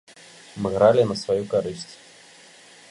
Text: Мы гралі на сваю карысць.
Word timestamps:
Мы 0.63 0.67
гралі 0.77 1.03
на 1.11 1.15
сваю 1.23 1.39
карысць. 1.53 1.89